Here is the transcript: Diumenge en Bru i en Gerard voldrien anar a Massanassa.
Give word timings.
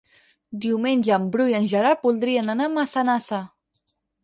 Diumenge 0.63 1.13
en 1.17 1.27
Bru 1.35 1.47
i 1.51 1.55
en 1.59 1.69
Gerard 1.75 2.03
voldrien 2.09 2.51
anar 2.57 2.69
a 2.71 2.75
Massanassa. 2.81 3.45